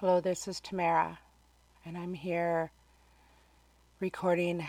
Hello, 0.00 0.20
this 0.20 0.46
is 0.46 0.60
Tamara, 0.60 1.18
and 1.84 1.98
I'm 1.98 2.14
here 2.14 2.70
recording 3.98 4.64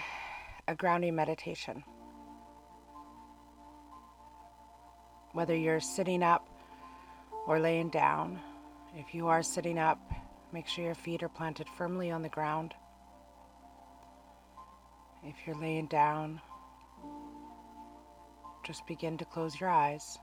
a 0.67 0.73
grounding 0.73 1.13
meditation. 1.13 1.83
Whether 5.33 5.55
you're 5.55 5.81
sitting 5.81 6.23
up 6.23 6.49
or 7.45 7.59
laying 7.59 7.89
down, 7.89 8.39
if 8.95 9.13
you 9.13 9.27
are 9.27 9.43
sitting 9.43 9.77
up, 9.77 9.99
make 10.51 10.67
sure 10.67 10.85
your 10.85 10.95
feet 10.95 11.21
are 11.21 11.29
planted 11.29 11.67
firmly 11.77 12.09
on 12.09 12.23
the 12.23 12.29
ground. 12.29 12.73
If 15.23 15.35
you're 15.45 15.61
laying 15.61 15.85
down, 15.85 16.41
just 18.65 18.87
begin 18.87 19.19
to 19.19 19.25
close 19.25 19.59
your 19.59 19.69
eyes. 19.69 20.17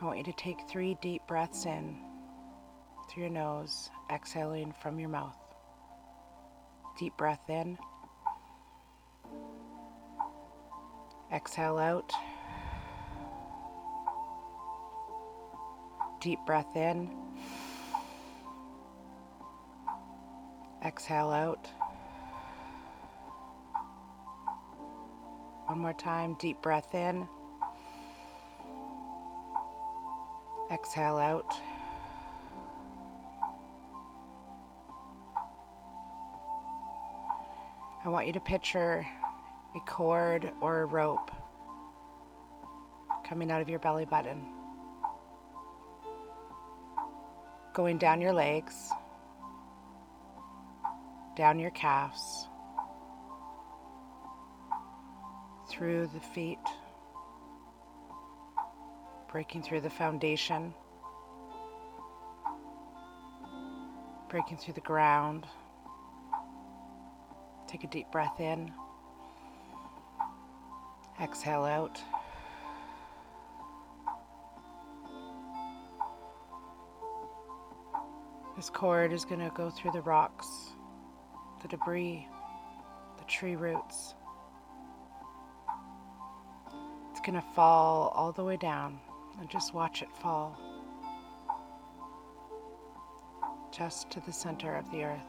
I 0.00 0.04
want 0.04 0.18
you 0.18 0.24
to 0.24 0.32
take 0.32 0.60
three 0.68 0.96
deep 1.02 1.22
breaths 1.26 1.66
in 1.66 1.98
through 3.10 3.24
your 3.24 3.32
nose, 3.32 3.90
exhaling 4.12 4.72
from 4.80 5.00
your 5.00 5.08
mouth. 5.08 5.36
Deep 6.98 7.16
breath 7.16 7.48
in. 7.48 7.76
Exhale 11.32 11.78
out. 11.78 12.12
Deep 16.20 16.38
breath 16.46 16.76
in. 16.76 17.10
Exhale 20.84 21.30
out. 21.30 21.68
One 25.66 25.80
more 25.80 25.92
time. 25.92 26.36
Deep 26.38 26.62
breath 26.62 26.94
in. 26.94 27.28
Exhale 30.70 31.16
out. 31.16 31.54
I 38.04 38.10
want 38.10 38.26
you 38.26 38.34
to 38.34 38.40
picture 38.40 39.06
a 39.74 39.80
cord 39.80 40.52
or 40.60 40.82
a 40.82 40.84
rope 40.84 41.30
coming 43.26 43.50
out 43.50 43.62
of 43.62 43.68
your 43.68 43.78
belly 43.78 44.04
button, 44.04 44.46
going 47.74 47.96
down 47.96 48.20
your 48.20 48.32
legs, 48.32 48.90
down 51.34 51.58
your 51.58 51.70
calves, 51.70 52.46
through 55.70 56.08
the 56.08 56.20
feet 56.20 56.58
breaking 59.30 59.62
through 59.62 59.80
the 59.80 59.90
foundation, 59.90 60.72
breaking 64.30 64.56
through 64.56 64.74
the 64.74 64.80
ground. 64.80 65.46
Take 67.66 67.84
a 67.84 67.86
deep 67.88 68.10
breath 68.10 68.40
in, 68.40 68.72
exhale 71.22 71.64
out. 71.64 72.00
This 78.56 78.70
cord 78.70 79.12
is 79.12 79.24
going 79.24 79.40
to 79.40 79.52
go 79.54 79.70
through 79.70 79.92
the 79.92 80.00
rocks, 80.00 80.48
the 81.62 81.68
debris, 81.68 82.26
the 83.18 83.24
tree 83.24 83.56
roots. 83.56 84.14
It's 87.10 87.20
going 87.20 87.40
to 87.40 87.46
fall 87.54 88.08
all 88.16 88.32
the 88.32 88.42
way 88.42 88.56
down 88.56 88.98
and 89.38 89.48
just 89.48 89.74
watch 89.74 90.02
it 90.02 90.08
fall 90.20 90.58
just 93.70 94.10
to 94.10 94.20
the 94.20 94.32
center 94.32 94.74
of 94.74 94.90
the 94.90 95.04
earth. 95.04 95.20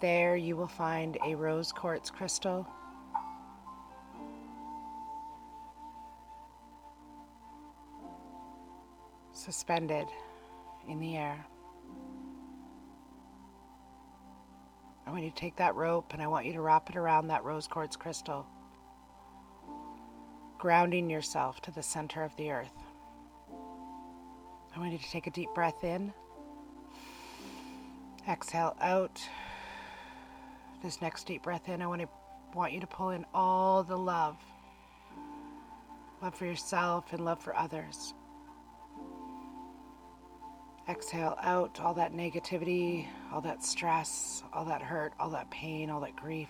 There 0.00 0.36
you 0.36 0.56
will 0.56 0.66
find 0.66 1.18
a 1.24 1.34
rose 1.34 1.72
quartz 1.72 2.10
crystal. 2.10 2.66
Suspended 9.32 10.06
in 10.88 10.98
the 10.98 11.16
air. 11.16 11.46
I 15.06 15.10
want 15.10 15.22
you 15.22 15.30
to 15.30 15.36
take 15.36 15.56
that 15.56 15.74
rope 15.74 16.12
and 16.12 16.22
I 16.22 16.26
want 16.26 16.46
you 16.46 16.52
to 16.54 16.60
wrap 16.60 16.90
it 16.90 16.96
around 16.96 17.28
that 17.28 17.44
rose 17.44 17.68
quartz 17.68 17.96
crystal 17.96 18.46
grounding 20.58 21.10
yourself 21.10 21.60
to 21.62 21.70
the 21.70 21.82
center 21.82 22.22
of 22.22 22.34
the 22.36 22.50
earth. 22.50 22.72
I 24.74 24.78
want 24.78 24.92
you 24.92 24.98
to 24.98 25.10
take 25.10 25.26
a 25.26 25.30
deep 25.30 25.50
breath 25.54 25.84
in, 25.84 26.12
exhale 28.28 28.76
out. 28.80 29.20
This 30.82 31.00
next 31.00 31.26
deep 31.26 31.42
breath 31.42 31.68
in, 31.68 31.80
I 31.80 31.86
want 31.86 32.02
to 32.02 32.08
want 32.54 32.72
you 32.72 32.80
to 32.80 32.86
pull 32.86 33.10
in 33.10 33.24
all 33.34 33.82
the 33.82 33.96
love 33.96 34.36
love 36.22 36.34
for 36.34 36.46
yourself 36.46 37.12
and 37.12 37.24
love 37.24 37.40
for 37.40 37.56
others. 37.56 38.14
Exhale 40.88 41.36
out 41.42 41.80
all 41.80 41.94
that 41.94 42.12
negativity, 42.12 43.06
all 43.32 43.40
that 43.40 43.64
stress, 43.64 44.42
all 44.52 44.64
that 44.64 44.82
hurt, 44.82 45.12
all 45.18 45.30
that 45.30 45.50
pain, 45.50 45.90
all 45.90 46.00
that 46.00 46.16
grief. 46.16 46.48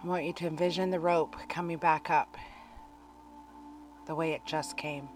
I 0.00 0.06
want 0.06 0.24
you 0.24 0.32
to 0.34 0.46
envision 0.46 0.90
the 0.90 1.00
rope 1.00 1.34
coming 1.48 1.76
back 1.76 2.08
up 2.08 2.36
the 4.06 4.14
way 4.14 4.30
it 4.30 4.42
just 4.46 4.76
came. 4.76 5.08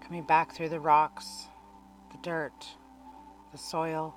Coming 0.00 0.22
back 0.22 0.52
through 0.52 0.68
the 0.68 0.78
rocks, 0.78 1.48
the 2.12 2.18
dirt, 2.22 2.68
the 3.50 3.58
soil, 3.58 4.14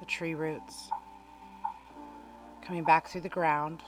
the 0.00 0.06
tree 0.06 0.34
roots. 0.34 0.90
Coming 2.60 2.84
back 2.84 3.08
through 3.08 3.22
the 3.22 3.30
ground, 3.30 3.82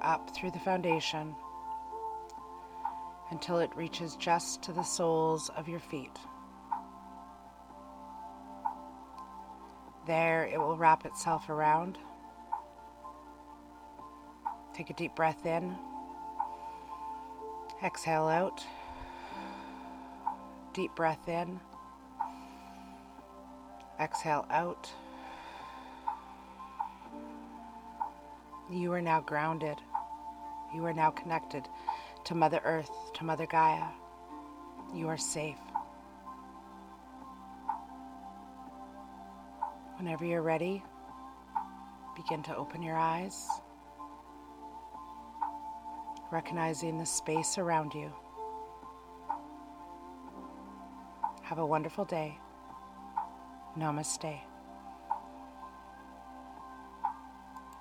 up 0.00 0.32
through 0.34 0.52
the 0.52 0.60
foundation, 0.60 1.34
until 3.32 3.58
it 3.58 3.74
reaches 3.74 4.14
just 4.14 4.62
to 4.62 4.72
the 4.72 4.84
soles 4.84 5.50
of 5.56 5.68
your 5.68 5.80
feet. 5.80 6.16
There, 10.08 10.46
it 10.46 10.58
will 10.58 10.74
wrap 10.74 11.04
itself 11.04 11.50
around. 11.50 11.98
Take 14.72 14.88
a 14.88 14.94
deep 14.94 15.14
breath 15.14 15.44
in. 15.44 15.76
Exhale 17.84 18.26
out. 18.26 18.64
Deep 20.72 20.94
breath 20.94 21.28
in. 21.28 21.60
Exhale 24.00 24.46
out. 24.48 24.90
You 28.70 28.94
are 28.94 29.02
now 29.02 29.20
grounded. 29.20 29.76
You 30.74 30.86
are 30.86 30.94
now 30.94 31.10
connected 31.10 31.68
to 32.24 32.34
Mother 32.34 32.62
Earth, 32.64 32.90
to 33.12 33.24
Mother 33.24 33.46
Gaia. 33.46 33.88
You 34.94 35.08
are 35.08 35.18
safe. 35.18 35.58
Whenever 39.98 40.24
you're 40.24 40.42
ready, 40.42 40.82
begin 42.14 42.40
to 42.44 42.56
open 42.56 42.82
your 42.84 42.96
eyes, 42.96 43.48
recognizing 46.30 46.98
the 46.98 47.04
space 47.04 47.58
around 47.58 47.92
you. 47.92 48.12
Have 51.42 51.58
a 51.58 51.66
wonderful 51.66 52.04
day. 52.04 52.38
Namaste. 53.76 54.47